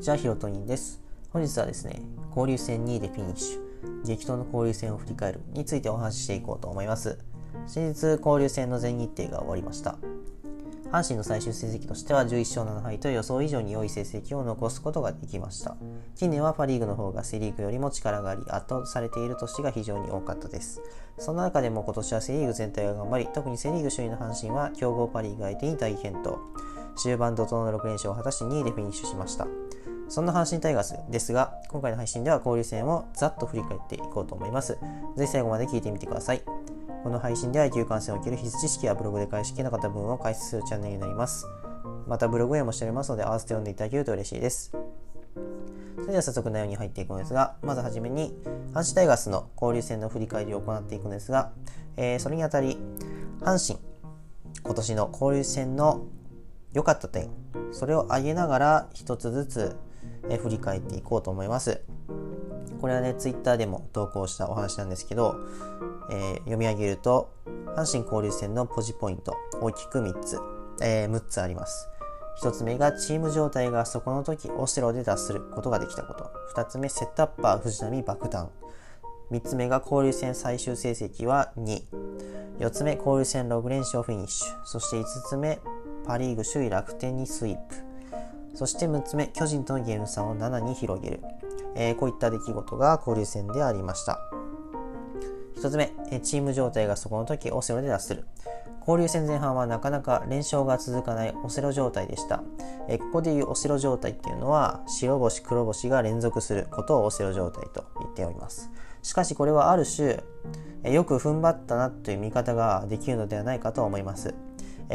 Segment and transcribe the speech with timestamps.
[0.00, 0.98] にちは、ヒロトニンです。
[1.30, 2.00] 本日はですね、
[2.30, 7.18] 交流戦2位でフィニッシュ、激闘の交流戦を振り返るについてお話ししていこうと思います。
[7.66, 9.98] 先日、交流戦の全日程が終わりました。
[10.90, 15.76] 阪神の最終成績としては11勝7敗と予想以上に良い成績を残すことができました。
[16.16, 20.80] 近年はパ・リーグの方がセ・リーグよりも力があり圧倒されている年が非常に多かったです。
[21.18, 26.38] そんな中でも今年はセ・リーグ全体が頑張り、特にセ・リーグ首位の阪神は強豪パ・リーグ相手に大健闘。
[27.02, 29.46] 終盤怒涛の6連勝を果たし2位でフィニッシュしました。
[30.08, 34.76] そんな阪神タイガースですが、今回の配信では交流戦をざっと振り返っていこうと思います。
[35.16, 36.42] ぜひ最後まで聞いてみてください。
[37.02, 41.46] この配信では野球観戦を受ける必須知識やブログで返しきなかった部分を解説するチャンネルになります。
[42.06, 44.72] またブログへもしておりますので合わせて読んでいただけると嬉しいです。
[45.94, 48.34] それでは早速内容に入っていくのですが、まずはじめに
[48.72, 51.52] 阪神タイガースの交流戦の振り返りを行っていくのですが、
[51.96, 52.78] えー、それにあたり、
[53.40, 53.78] 阪神、
[54.62, 56.02] 今年の交流戦の
[56.72, 57.30] 良かった点、
[57.72, 59.76] それを挙げながら一つずつ
[60.28, 61.80] え振り返っていこうと思います。
[62.80, 65.36] これはね、ツイッターでも投稿したお話なんですけど、
[66.10, 67.34] えー、読み上げると、
[67.76, 70.38] 阪神交流戦のポジポイント、大きく3つ、
[70.82, 71.88] えー、6つあります。
[72.42, 76.30] 1つ目がチーム状態がそこの時オセロで脱することができたこと。
[76.54, 78.50] 2つ目、セットアッパー藤波爆弾。
[79.30, 81.82] 3つ目が交流戦最終成績は2。
[82.58, 84.64] 4つ目、交流戦6連勝フィニッシュ。
[84.64, 85.60] そして5つ目、
[86.04, 87.76] パ・リーグ首位楽天にスイープ。
[88.54, 91.20] そして6つ目、巨人とのゲーム差を7に広げる。
[91.76, 94.20] えー、こういった出来事が交流戦でありました。
[95.56, 95.92] 1つ目、
[96.22, 98.26] チーム状態がそこの時オセロで出する。
[98.90, 102.42] 交流戦前半はなかなか連勝が続かないオセロ状態でした。
[102.88, 108.68] えここでいうオセロ状態っていうのは白星黒星が連続することをオセロ状態と言っております。
[109.02, 110.24] しかしこれはある種
[110.92, 114.34] よく踏ん張ったなという見方ができるのではないかと思います。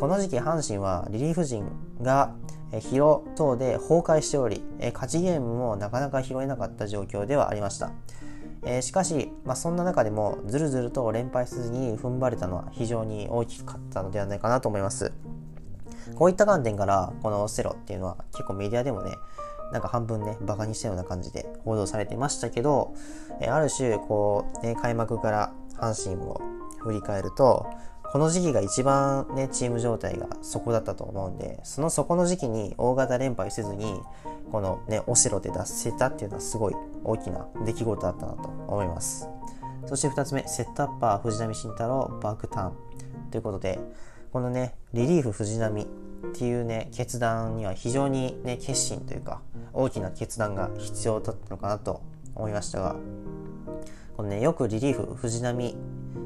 [0.00, 1.70] この時期阪神はリリーフ陣
[2.02, 2.34] が
[2.72, 4.64] 疲労等で崩壊しており、
[4.94, 7.92] 勝ちゲームもなかなか拾えなかった状況ではありました。
[8.66, 15.12] えしかし、まあ、そんな中でもずるずると連敗せずに踏ん張れたのは非常に大きかったのではないかなと思います。
[16.16, 19.12] こういった観点からこのセロっていうのは結構メディアでもね
[19.72, 22.94] なんか半分ねバカにしたような感じで報道されてましたけど
[23.40, 26.40] えある種こう、ね、開幕から阪神を
[26.78, 27.66] 振り返ると
[28.12, 34.00] この時期が一番ね、チーム状態がそこだったと思うんで、その底の時期に大型連敗せずに、
[34.50, 36.74] このね、オセロで出せたっていうのはすごい
[37.04, 39.28] 大きな出来事だったなと思います。
[39.86, 42.72] そして2つ目、セットアッパー藤波慎太郎バックターン
[43.30, 43.78] ということで、
[44.32, 45.86] このね、リリーフ藤波っ
[46.34, 49.40] ていうね、決断には非常にね、決心というか、
[49.72, 52.00] 大きな決断が必要だったのかなと
[52.34, 52.96] 思いましたが、
[54.16, 55.76] このね、よくリリーフ藤波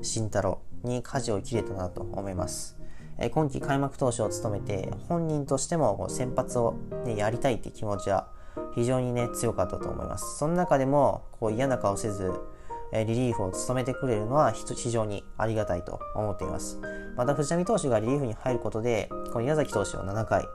[0.03, 2.80] 慎太郎に舵を切れたなと思います。
[3.21, 8.29] え今季開幕投手を務めて本人としても先発を、ね、やりたいって気持ちは
[8.75, 10.39] 非常にね強かったと思います。
[10.39, 12.33] その中でもこう嫌な顔せず
[12.93, 16.81] リリーフを務めてくれるのは非常にありがたいと思っています。
[17.17, 20.49] また藤浪投手がリリーフに入ることで、この宮崎投手を7回、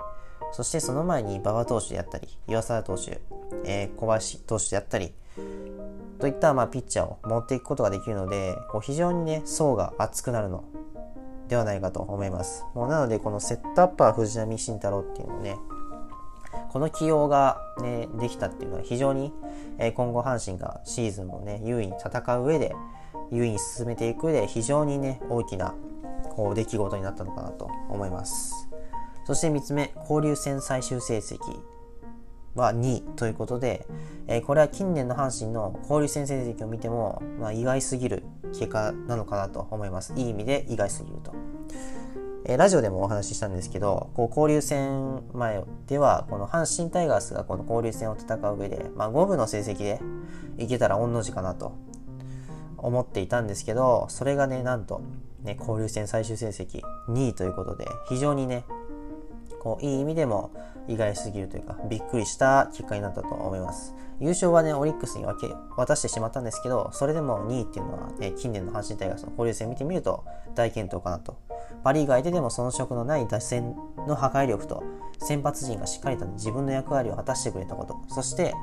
[0.51, 3.21] そしてその前に馬場投手であったり、岩沢投手、
[3.63, 5.13] えー、小林投手であったり、
[6.19, 10.65] といったまあピッチャーを持っていくことができるので、こう非常にね、層が厚くなるの
[11.47, 12.65] ではないかと思います。
[12.73, 15.57] もうなので、このセットアッパー藤波慎太郎っていうのね、
[16.69, 19.33] この起用が、ね、できたっていうのは非常に、
[19.77, 22.75] え今後阪神がシーズンもね、優位に戦う上で、
[23.31, 25.75] 優位に進めていく上で非常にね、大きな
[26.35, 28.69] こう出来事になったのかなと思います。
[29.25, 31.39] そして3つ目、交流戦最終成績
[32.55, 33.85] は2ということで、
[34.27, 38.23] えー、これは近年の阪神の交流戦成績を見ても、まあ、意外すぎる
[38.53, 40.13] 結果なのかなと思います。
[40.15, 41.33] いい意味で意外すぎると。
[42.45, 49.99] えー、ラジオでもお話ししたんですけど、こう交流戦前では、この阪神タイガースがこの交流戦を戦う上で、まあ、5分の成績で
[50.57, 51.75] いけたら御の字かなと
[52.77, 55.01] 思っていたんですけど、それがね、なんと、
[55.43, 58.63] ね、交流戦最終成績2位ということで、非常にね、
[59.65, 60.51] こういい意味でも
[60.87, 63.95] 意外すぎるというか、びっくりした結果になったと思います。
[64.19, 70.23] 優勝はね、オリックスに分け渡してしまったんですけど、それでも2位っていうのは、ね、近年の阪神タイガースの交流戦見てみると
[70.53, 71.39] 大健闘かなと。
[71.83, 73.75] パ・リーグ相手でも遜色のない打線
[74.07, 74.83] の破壊力と、
[75.17, 78.53] 先発陣がしっかりと自分の役割を果たしてくれたこと、そして、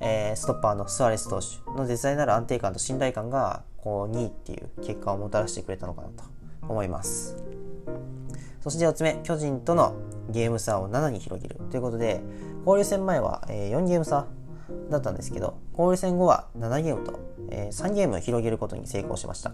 [0.00, 6.24] えー、ストッパーのスアレス投手の絶大なる安定感と信頼感がこう2位っていう結果をもたらしてくれたのかなと
[6.62, 7.36] 思います。
[8.62, 9.94] そして4つ目、巨人との
[10.30, 12.22] ゲーム差を7に広げるということで、
[12.64, 14.26] 交流戦前は、え4ゲーム差
[14.88, 17.18] だったんですけど、交流戦後は7ゲームと、
[17.50, 19.52] え3ゲーム広げることに成功しました。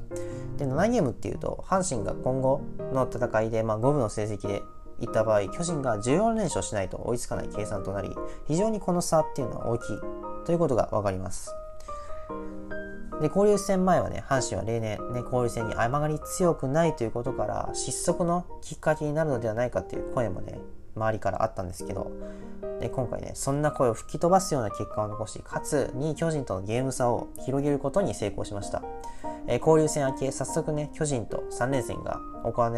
[0.59, 2.61] で、7ゲームっていうと、阪神が今後
[2.93, 4.63] の戦いで、まあ、5分の成績で
[5.01, 8.11] いった場合、巨人が14連勝しないと追いつかない計算となり、
[8.47, 9.99] 非常にこの差っていうのは大きい
[10.45, 11.58] ということがわかります。
[13.21, 20.59] で、交流戦前はね、阪神は例年、ね、交流戦に誤り強くないということから、失速のきっかけになるのではないかという声もね、
[20.95, 22.11] 周りからあったんですけど、
[22.81, 28.83] で今回ね、そんな声を吹き飛ばすような結果を残し、かつ2位巨人とのゲーム差を広げることに成功しました。
[29.47, 32.71] えー、交流戦明け、早速ね、巨人と3連戦が行わ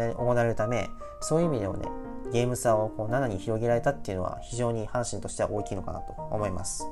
[0.43, 0.89] れるため、
[1.19, 1.87] そういう意味でもね、
[2.31, 6.89] ゲーム差をこう7に広げられたっていうのは非常に阪神としては大きいのかなと思います。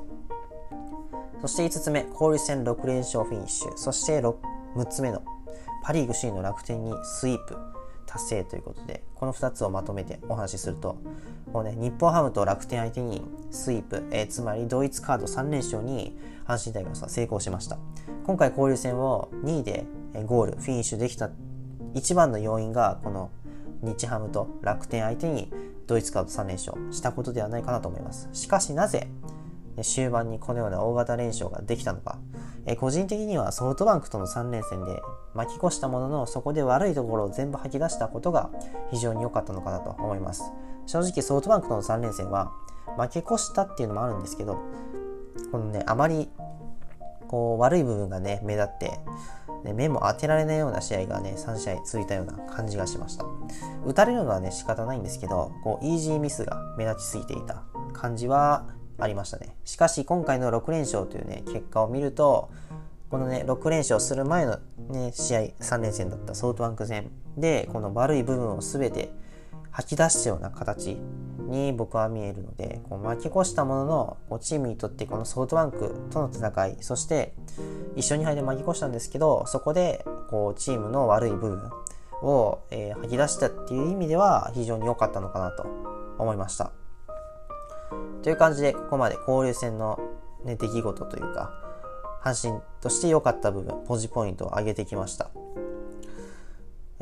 [1.40, 3.76] そして5つ目、交流戦6連勝フィニッシュ。
[3.76, 5.22] そして6つ目の
[5.82, 7.56] パ・リーグ首位の楽天にスイープ
[8.06, 10.98] 達成ということで、この2つをまとめてお話しすると、
[11.52, 17.78] もうね、日本ハムと楽天相手にスイープ、えー、つまり同一カード3連勝に阪神タイガースは成功しました。
[18.26, 19.86] 今回交流戦を2位で
[20.26, 21.30] ゴール、フィニッシュできた
[21.94, 23.30] 一番の要因が、この
[23.82, 25.50] 日ハムと楽天相手に
[25.86, 28.28] ドイツカード3連勝したことではないかなと思います。
[28.32, 29.08] しかしなぜ
[29.82, 32.18] 終盤にこのような大型連勝ができたのか。
[32.66, 35.00] え個人的にはソフトバンクとの3連戦で
[35.34, 38.50] 巻き越したもののそこで悪いところを全部吐き出したことが
[38.90, 40.52] 非常に良かったのかなと思います。
[40.86, 42.52] 正直ソフトバンクとの3連戦は
[42.98, 44.58] 負け越したっていうのもあるんですけど、
[45.50, 46.28] このね、あまり
[47.28, 48.98] こう悪い部分がね、目立って、
[49.64, 53.24] ね、目も当てられないような試合がね、3試合続いたような感じがしました。
[53.86, 57.62] 打たれるのはね、仕方ないんですけど、こう、イージーミスが目立ちすぎていた
[57.92, 58.66] 感じは
[59.00, 59.56] ありましたね。
[59.64, 62.50] しかし今回の6連勝というね、結果を見ると、
[63.10, 64.58] このね、6連勝する前の
[64.88, 69.10] ね、試合、3連戦だったソフトバンク戦で、この悪い部分を全て
[69.70, 70.96] 吐き出したような形
[71.48, 77.34] に僕は見えるので、こう負け越したものの、こうチームにとってこのソフトバンクとの戦い、そして
[77.96, 81.70] 一緒に入って負け越したんですけど、そこでこうチームの悪い部分
[82.22, 85.66] を、えー、吐き出したっていう意味では非常に良かったのかなと
[86.18, 86.72] 思いました。
[88.22, 89.98] という感じで、ここまで交流戦の、
[90.44, 91.52] ね、出来事というか、
[92.22, 95.30] 阪神として良かった部分、ポジポイントを上げてきました。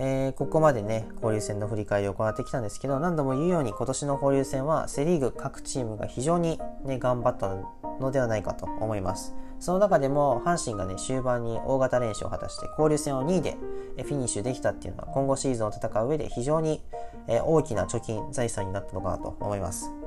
[0.01, 7.53] えー、ここまでね、交流戦の振り返りを行ってきたんですけど、何度も言うように今年の交流戦はセ・リーグ各チームが非常にね、頑張った
[8.01, 9.35] のではないかと思います。
[9.59, 13.57] その中でも阪神がね、終盤に大型練習を果たして交流戦を2位で
[14.05, 16.81] フィニッシュできたっていうのは今後シーズンを戦う上で非常に
[17.27, 19.98] 大きな貯金、財産になったのかなと思います。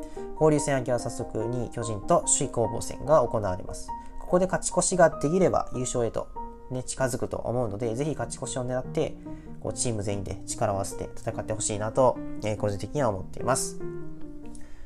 [0.41, 3.89] 交流戦明けは早速2位巨人と首位攻防戦が行われます。
[4.17, 6.29] ここで勝ち越しができれば優勝へと
[6.71, 9.15] ね、近づくと思うので、ぜひ勝ち越しを狙って、
[9.59, 13.79] こうチーム全員で力を合わせて戦ってほしいなと、えー、個人的には思っています。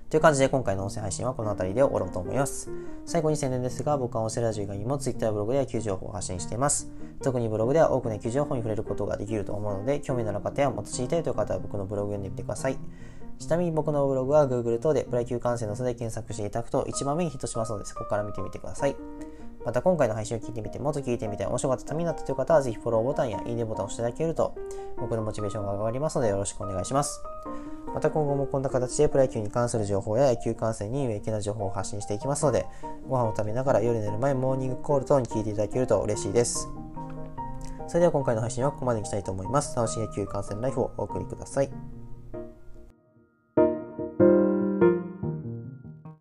[0.10, 2.70] という感じで今回の音声配信はこの辺りで終わろうと思います。
[3.06, 6.92] 最後に宣伝ですが、僕は音声ラジオ以外にも Twitter ブログで野球情報を発信しています。
[7.24, 12.78] 特にブログでは多くの野球情報に触れることができると思うので、興味のある方やもっと知りたいという方は僕のブログを読んでみてください。
[13.40, 18.96] ちなみに僕のブログは Google 等でプロ野球観戦の素で検索していただくと一番目にヒットしますので、そこから見てみてください。
[19.66, 24.56] また今回の配信を聞いてみて、もっと聞いてみて面白かったためになったという方は、ぜひフォローボタンやいいねボタンを押していただけると、
[24.98, 27.22] 僕のモチベーションが上がりますのでよろしくお願いします。
[27.94, 32.66] また今後もこんな形でプロ野球に関する情報や野球観戦に有益な情報を発信していきますので、
[33.08, 36.70] ご飯を食べながら夜寝る前、モーニングコール等に聞いていただけると嬉しいです。
[37.88, 39.76] それでは今回の配信はここまでにしたいと思います。
[39.76, 42.05] 楽しい野球観戦ライフをお送りください。